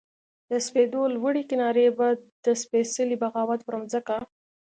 [0.49, 2.07] د سپېدو لوړې کنارې به
[2.45, 4.17] د سپیڅلې بغاوت پر مځکه